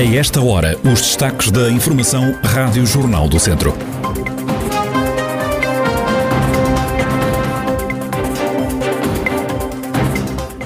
[0.00, 3.74] A esta hora, os destaques da Informação Rádio Jornal do Centro.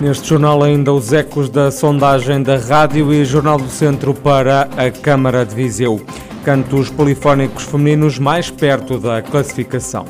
[0.00, 4.88] Neste jornal, ainda os ecos da sondagem da Rádio e Jornal do Centro para a
[4.92, 6.00] Câmara de Viseu.
[6.44, 10.06] Cantos polifónicos femininos mais perto da classificação.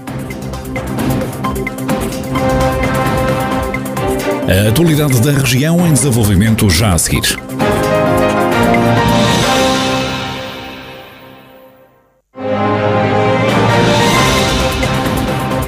[4.46, 7.43] A atualidade da região em desenvolvimento já a seguir.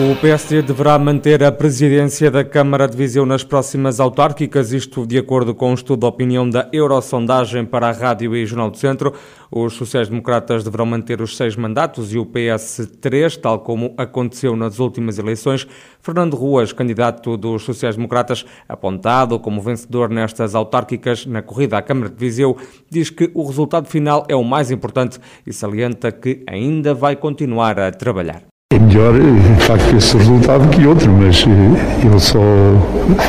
[0.00, 5.18] O PSD deverá manter a presidência da Câmara de Viseu nas próximas autárquicas, isto de
[5.18, 9.12] acordo com um estudo de opinião da Eurosondagem para a Rádio e Jornal do Centro.
[9.50, 14.78] Os sociais-democratas deverão manter os seis mandatos e o PS três, tal como aconteceu nas
[14.78, 15.66] últimas eleições.
[16.00, 22.16] Fernando Ruas, candidato dos sociais-democratas, apontado como vencedor nestas autárquicas na corrida à Câmara de
[22.16, 22.56] Viseu,
[22.88, 27.80] diz que o resultado final é o mais importante e salienta que ainda vai continuar
[27.80, 28.57] a trabalhar.
[28.70, 32.38] É melhor, de facto, esse resultado que outro, mas eh, eu só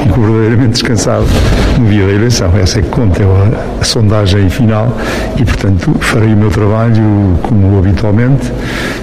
[0.04, 1.26] fico verdadeiramente descansado
[1.80, 2.52] no dia da eleição.
[2.58, 3.26] Essa é que conta, é
[3.80, 4.94] a, sondagem final
[5.38, 8.52] e, portanto, farei o meu trabalho como habitualmente,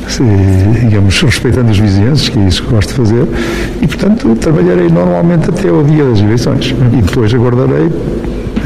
[0.09, 0.23] se,
[0.79, 3.27] digamos, respeitando os vizinhanços, que é isso que gosto de fazer,
[3.81, 6.75] e, portanto, trabalharei normalmente até ao dia das eleições.
[6.93, 7.91] E depois aguardarei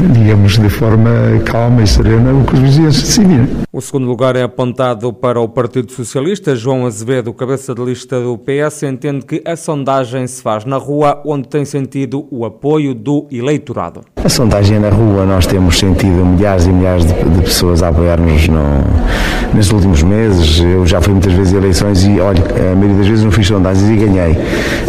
[0.07, 1.09] digamos, de forma
[1.45, 3.47] calma e serena o que os vizinhos decidirem.
[3.71, 6.55] O segundo lugar é apontado para o Partido Socialista.
[6.55, 11.21] João Azevedo, cabeça de lista do PS, entende que a sondagem se faz na rua,
[11.25, 14.01] onde tem sentido o apoio do eleitorado.
[14.23, 17.89] A sondagem é na rua, nós temos sentido milhares e milhares de, de pessoas a
[17.89, 18.47] apoiar-nos
[19.53, 20.59] nestes últimos meses.
[20.59, 23.47] Eu já fui muitas vezes a eleições e, olha, a maioria das vezes não fiz
[23.47, 24.37] sondagens e ganhei.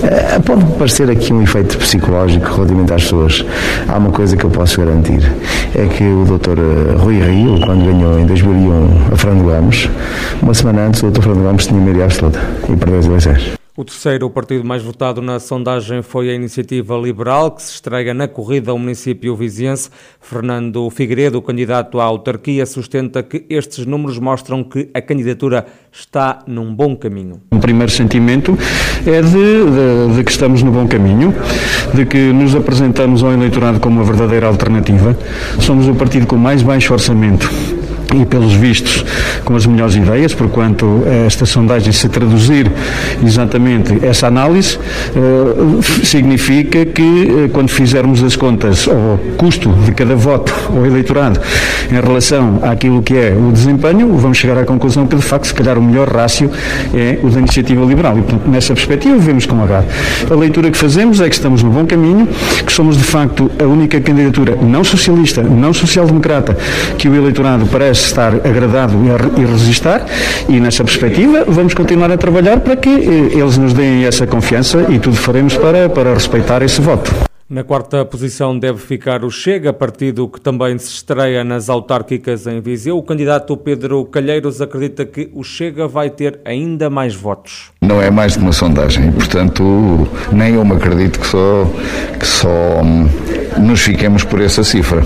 [0.03, 3.45] Eh, pode parecer aqui um efeito psicológico relativamente às pessoas.
[3.89, 5.23] Há uma coisa que eu posso garantir
[5.75, 6.59] é que o Dr.
[6.59, 9.89] Eh, Rui Rio, quando ganhou em 2001 a Fernando Gomes,
[10.41, 11.23] uma semana antes o Dr.
[11.23, 13.62] Fernando Gomes tinha maioria absoluta e perdeu as eleições.
[13.75, 18.29] O terceiro partido mais votado na sondagem foi a Iniciativa Liberal, que se estreia na
[18.29, 19.89] corrida ao município viziense.
[20.21, 26.75] Fernando Figueiredo, candidato à autarquia, sustenta que estes números mostram que a candidatura está num
[26.75, 27.41] bom caminho.
[27.51, 28.59] O primeiro sentimento
[29.07, 31.35] é de, de, de que estamos no bom caminho,
[31.95, 35.17] de que nos apresentamos ao eleitorado como uma verdadeira alternativa.
[35.59, 37.49] Somos o partido com mais baixo orçamento
[38.15, 39.05] e, pelos vistos,
[39.45, 42.71] com as melhores ideias, porquanto esta sondagem se traduzir
[43.25, 44.79] exatamente essa análise,
[45.17, 51.41] eh, significa que eh, quando fizermos as contas ao custo de cada voto ao eleitorado
[51.91, 55.55] em relação àquilo que é o desempenho, vamos chegar à conclusão que, de facto, se
[55.55, 56.51] calhar o melhor rácio
[56.95, 58.19] é o da iniciativa liberal.
[58.19, 59.87] E, portanto, nessa perspectiva, vemos com agrado.
[60.31, 62.29] A leitura que fazemos é que estamos no bom caminho,
[62.65, 66.57] que somos, de facto, a única candidatura não socialista, não social-democrata,
[66.99, 68.95] que o eleitorado parece estar agradado
[69.39, 70.07] e resistar
[70.49, 74.87] e nessa perspectiva vamos continuar a trabalhar para que eh, eles nos deem essa confiança
[74.89, 77.13] e tudo faremos para, para respeitar esse voto.
[77.53, 82.63] Na quarta posição deve ficar o Chega, partido que também se estreia nas autárquicas em
[82.63, 82.97] Viseu.
[82.97, 87.71] O candidato Pedro Calheiros acredita que o Chega vai ter ainda mais votos.
[87.83, 91.67] Não é mais de uma sondagem e, portanto, nem eu me acredito que só,
[92.19, 93.07] que só hum,
[93.59, 95.03] nos fiquemos por essa cifra.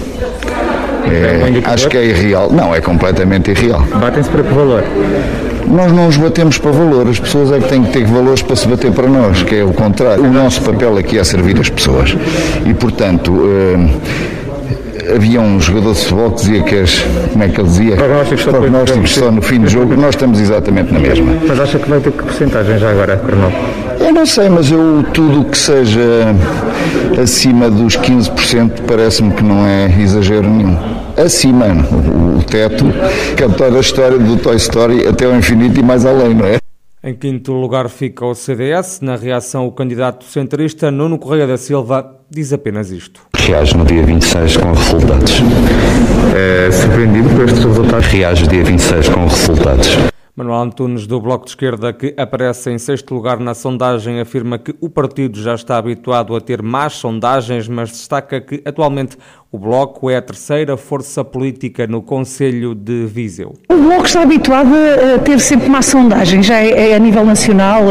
[1.11, 2.51] É, acho que é irreal.
[2.53, 3.83] Não, é completamente irreal.
[4.01, 4.85] Batem-se para que valor?
[5.67, 8.55] Nós não nos batemos para valor, as pessoas é que têm que ter valores para
[8.55, 10.23] se bater para nós, que é o contrário.
[10.23, 12.17] O nosso papel aqui é servir as pessoas.
[12.65, 17.61] E, portanto, eh, havia um jogador de futebol que dizia que as, como é que
[17.61, 17.97] ele dizia?
[17.97, 21.33] Prognósticos só, Prognósticos só no fim do jogo, nós estamos exatamente na mesma.
[21.47, 23.57] Mas acha que vai ter que porcentagem já agora, Arnaldo?
[23.99, 26.35] Eu não sei, mas eu tudo que seja
[27.21, 30.77] acima dos 15% parece-me que não é exagero nenhum.
[31.17, 32.85] Acima, o, o teto,
[33.37, 36.59] cantar a história do Toy Story até ao infinito e mais além, não é?
[37.03, 39.01] Em quinto lugar fica o CDS.
[39.01, 43.21] Na reação, o candidato centrista Nuno Correia da Silva diz apenas isto.
[43.37, 45.41] Reage no dia 26 com resultados.
[46.35, 48.07] É surpreendido por estes resultados?
[48.09, 50.16] Reage no dia 26 com resultados.
[50.37, 54.77] Manuel Antunes, do Bloco de Esquerda, que aparece em sexto lugar na sondagem, afirma que
[54.83, 59.17] o partido já está habituado a ter más sondagens, mas destaca que atualmente
[59.51, 63.55] o Bloco é a terceira força política no Conselho de Viseu.
[63.71, 64.71] O Bloco está habituado
[65.15, 67.85] a ter sempre má sondagem, já é, é a nível nacional.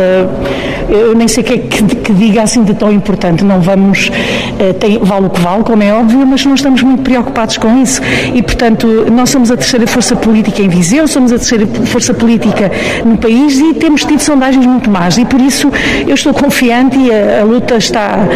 [0.90, 3.44] eu nem sei o que é que, que, diga assim de tão importante.
[3.44, 7.04] Não vamos, uh, tem, vale o que vale, como é óbvio, mas não estamos muito
[7.04, 8.02] preocupados com isso.
[8.34, 12.70] E, portanto, nós somos a terceira força política em Viseu, somos a terceira força política
[13.06, 15.18] no país e temos tido sondagens muito más.
[15.18, 15.72] E por isso
[16.06, 18.28] eu estou confiante e a, a luta está.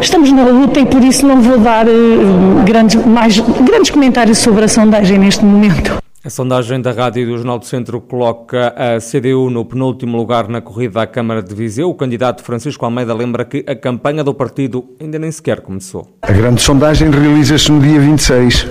[0.00, 4.64] Estamos na luta e por isso não vou dar uh, grandes, mais, grandes comentários sobre
[4.64, 5.98] a sondagem neste momento.
[6.22, 10.60] A sondagem da Rádio do Jornal do Centro coloca a CDU no penúltimo lugar na
[10.60, 11.88] corrida à Câmara de Viseu.
[11.88, 16.06] O candidato Francisco Almeida lembra que a campanha do partido ainda nem sequer começou.
[16.20, 18.68] A grande sondagem realiza-se no dia 26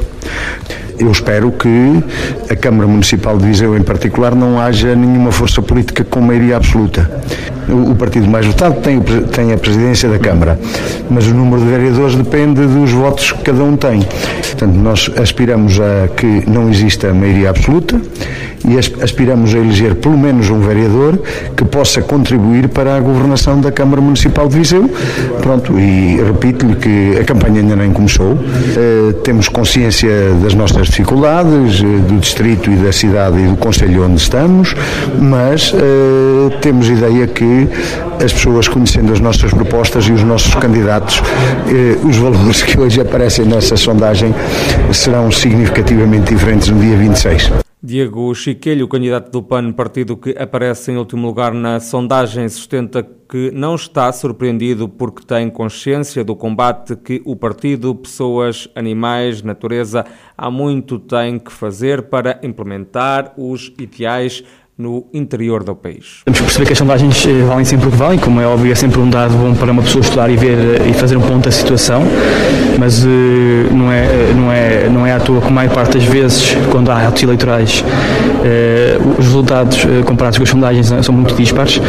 [0.99, 2.03] eu espero que
[2.51, 7.09] a Câmara Municipal de Viseu, em particular, não haja nenhuma força política com maioria absoluta.
[7.69, 10.59] O, partido mais votado tem, tem a presidência da Câmara,
[11.09, 14.01] mas o número de vereadores depende dos votos que cada um tem.
[14.01, 18.01] Portanto, nós aspiramos a que não exista maioria absoluta
[18.67, 21.19] e aspiramos a eleger pelo menos um vereador
[21.55, 24.89] que possa contribuir para a governação da Câmara Municipal de Viseu.
[25.41, 28.33] Pronto, e repito-lhe que a campanha ainda nem começou.
[28.33, 30.09] Uh, temos consciência
[30.41, 34.75] das nossas dificuldades, uh, do distrito e da cidade e do conselho onde estamos,
[35.19, 37.67] mas uh, temos ideia que
[38.23, 41.21] as pessoas conhecendo as nossas propostas e os nossos candidatos,
[42.03, 44.35] os valores que hoje aparecem nessa sondagem
[44.91, 47.68] serão significativamente diferentes no dia 26.
[47.81, 53.51] Diego Chiquelho, candidato do PAN, partido que aparece em último lugar na sondagem, sustenta que
[53.51, 60.05] não está surpreendido porque tem consciência do combate que o partido, pessoas, animais, natureza,
[60.37, 64.43] há muito tem que fazer para implementar os ideais
[64.79, 66.21] no interior do país.
[66.23, 68.71] Temos que perceber que as sondagens eh, valem sempre o que valem, como é óbvio,
[68.71, 71.21] é sempre um dado bom para uma pessoa estudar e ver eh, e fazer um
[71.21, 72.01] ponto da situação,
[72.79, 73.07] mas uh,
[73.73, 76.89] não, é, não, é, não é à toa que a maior parte das vezes, quando
[76.91, 77.83] há atos eleitorais,
[79.17, 81.81] os resultados comparados com as sondagens são muito dispares.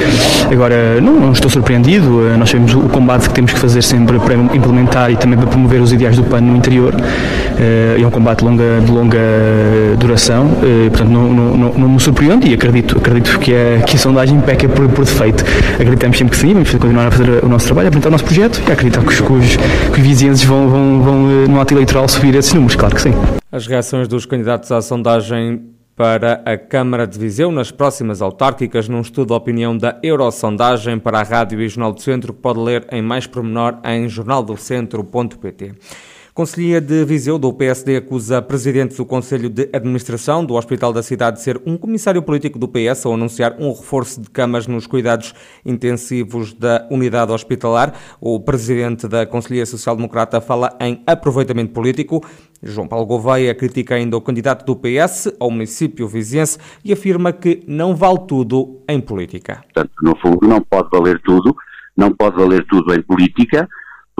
[0.50, 4.34] Agora, não, não estou surpreendido, nós sabemos o combate que temos que fazer sempre para
[4.34, 6.94] implementar e também para promover os ideais do PAN no interior.
[8.00, 9.18] É um combate longa, de longa
[9.98, 10.50] duração,
[10.88, 14.68] portanto, não, não, não, me surpreende e acredito acredito, que, a, que a sondagem peca
[14.68, 15.44] por, por defeito.
[15.74, 18.24] Acreditamos sempre que sim, vamos continuar a fazer o nosso trabalho, a apresentar o nosso
[18.24, 21.60] projeto e acreditar que os, que os, que os vizinhos vão, vão, vão, eh, no
[21.60, 23.12] ato eleitoral, subir esses números, claro que sim.
[23.52, 25.62] As reações dos candidatos à sondagem
[25.96, 31.20] para a Câmara de Viseu nas próximas autárquicas, num estudo de opinião da Eurosondagem para
[31.20, 35.74] a Rádio e Jornal do Centro, que pode ler em mais pormenor em jornaldocentro.pt.
[36.32, 41.38] Conselhia de Viseu, do PSD, acusa presidente do Conselho de Administração do Hospital da cidade
[41.38, 45.34] de ser um comissário político do PS ao anunciar um reforço de camas nos cuidados
[45.66, 47.94] intensivos da unidade hospitalar.
[48.20, 52.24] O presidente da Conselhia Social Democrata fala em aproveitamento político.
[52.62, 57.64] João Paulo Gouveia critica ainda o candidato do PS ao município viziense e afirma que
[57.66, 59.64] não vale tudo em política.
[59.64, 61.56] Portanto, no fundo, não pode valer tudo,
[61.96, 63.68] não pode valer tudo em política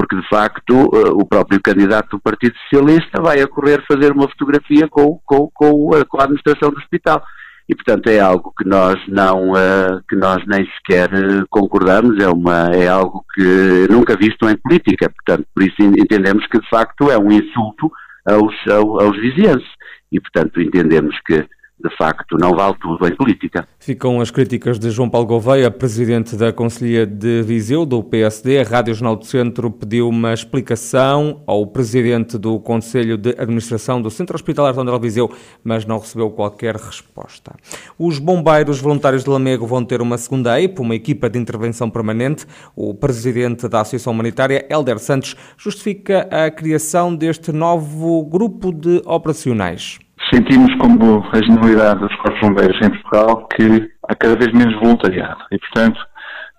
[0.00, 4.26] porque de facto eh, o próprio candidato do Partido Socialista vai a correr fazer uma
[4.30, 7.22] fotografia com, com, com, a, com a administração do hospital.
[7.68, 12.28] E, portanto, é algo que nós não, uh, que nós nem sequer eh, concordamos, é,
[12.28, 15.10] uma, é algo que nunca visto em política.
[15.10, 17.92] Portanto, por isso entendemos que, de facto, é um insulto
[18.26, 19.62] aos, aos, aos vizinhos.
[20.10, 21.46] E, portanto, entendemos que
[21.82, 23.66] de facto, não vale tudo em política.
[23.78, 28.60] Ficam as críticas de João Paulo Gouveia, presidente da Conselhia de Viseu, do PSD.
[28.60, 34.10] A Rádio Jornal do Centro pediu uma explicação ao presidente do Conselho de Administração do
[34.10, 35.32] Centro Hospitalar de André Viseu,
[35.64, 37.54] mas não recebeu qualquer resposta.
[37.98, 42.46] Os bombeiros voluntários de Lamego vão ter uma segunda EIP, uma equipa de intervenção permanente.
[42.76, 49.98] O presidente da Associação Humanitária, Helder Santos, justifica a criação deste novo grupo de operacionais
[50.32, 55.40] sentimos como a generalidade dos corpos bombeiros em Portugal que há cada vez menos voluntariado
[55.50, 56.00] e, portanto,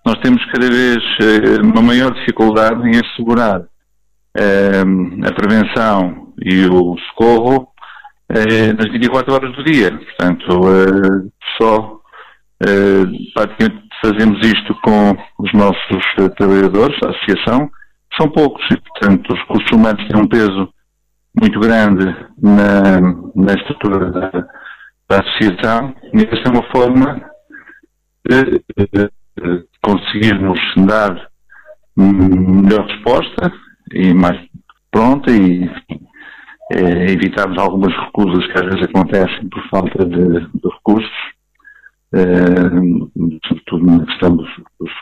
[0.05, 6.97] nós temos cada vez uh, uma maior dificuldade em assegurar uh, a prevenção e o
[7.09, 7.67] socorro
[8.31, 9.91] uh, nas 24 horas do dia.
[9.91, 11.97] Portanto, só
[13.33, 16.03] praticamente fazemos isto com os nossos
[16.37, 17.69] trabalhadores, a associação,
[18.19, 20.71] são poucos e, portanto, os recursos humanos têm um peso
[21.39, 22.05] muito grande
[22.41, 23.01] na,
[23.35, 24.29] na estrutura da,
[25.09, 27.21] da associação e essa é uma forma
[28.27, 31.29] de, de, conseguirmos dar
[31.95, 33.51] melhor resposta
[33.93, 34.39] e mais
[34.91, 35.69] pronta e
[36.73, 41.11] é, evitarmos algumas recusas que às vezes acontecem por falta de, de recursos,
[42.13, 42.25] é,
[43.47, 44.45] sobretudo na questão do,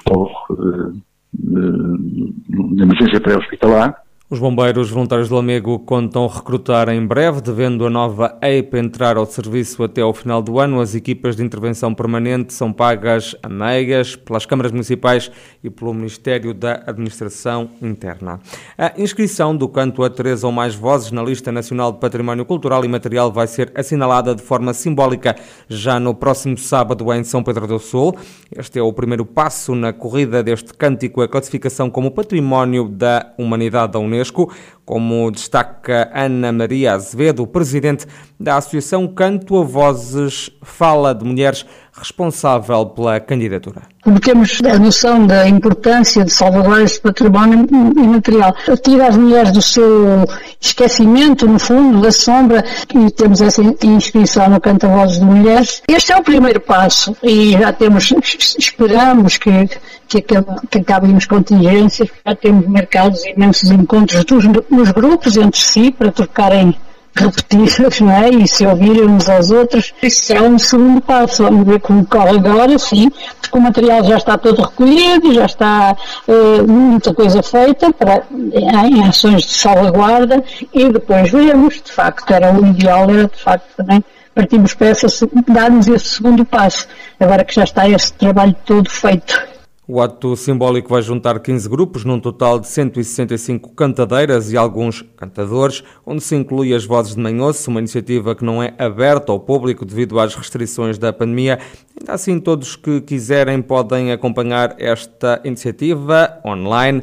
[0.04, 0.94] socorro,
[1.34, 7.90] de, de emergência pré-hospitalar Os bombeiros voluntários do Lamego contam recrutar em breve, devendo a
[7.90, 10.80] nova EIP entrar ao serviço até ao final do ano.
[10.80, 15.32] As equipas de intervenção permanente são pagas a meias pelas câmaras municipais
[15.64, 18.40] e pelo Ministério da Administração Interna.
[18.78, 22.86] A inscrição do canto a três ou mais vozes na Lista Nacional de Património Cultural
[22.86, 25.36] e Material vai ser assinalada de forma simbólica
[25.68, 28.16] já no próximo sábado em São Pedro do Sul.
[28.56, 33.94] Este é o primeiro passo na corrida deste cântico a classificação como Património da Humanidade
[33.94, 34.52] da Unesco Unesco,
[34.86, 38.06] como destaca Ana Maria Azevedo, presidente
[38.40, 43.82] da Associação Canto a Vozes Fala de Mulheres, responsável pela candidatura.
[44.24, 48.56] Temos a noção da importância de salvaguardar este património imaterial.
[48.82, 50.26] Tira as mulheres do seu
[50.60, 52.64] esquecimento, no fundo, da sombra,
[52.96, 55.82] e temos essa inscrição no Canto a Vozes de Mulheres.
[55.88, 58.14] Este é o primeiro passo e já temos,
[58.58, 59.70] esperamos que,
[60.18, 60.22] que,
[60.70, 66.12] que acabem as contingências, já temos marcados imensos encontros dos, nos grupos entre si para
[66.12, 66.76] trocarem
[67.16, 68.30] repetidas, não é?
[68.30, 71.44] E se ouvirem uns aos outros, isso será um segundo passo.
[71.44, 73.10] Vamos ver como corre agora, sim,
[73.42, 75.96] porque o material já está todo recolhido, já está
[76.28, 82.54] uh, muita coisa feita para, em ações de salvaguarda e depois veremos, de facto, era
[82.54, 85.08] o ideal, era de facto também partimos para essa,
[85.48, 86.88] dar-nos esse segundo passo,
[87.20, 89.59] agora que já está esse trabalho todo feito.
[89.92, 95.84] O ato simbólico vai juntar 15 grupos, num total de 165 cantadeiras e alguns cantadores,
[96.06, 99.84] onde se inclui as Vozes de Manhoço, uma iniciativa que não é aberta ao público
[99.84, 101.58] devido às restrições da pandemia.
[102.00, 107.02] Ainda assim, todos que quiserem podem acompanhar esta iniciativa online.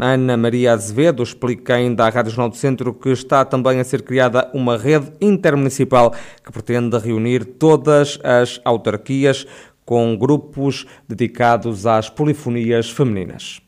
[0.00, 4.02] Ana Maria Azevedo explica ainda à Rádio Jornal do Centro que está também a ser
[4.02, 9.46] criada uma rede intermunicipal que pretende reunir todas as autarquias
[9.86, 13.62] com grupos dedicados às polifonias femininas.